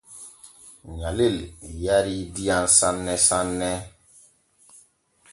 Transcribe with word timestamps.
Nyalel 0.97 1.37
yarii 1.85 2.23
diyam 2.35 2.65
sanne 2.77 3.15
sanne. 3.27 3.71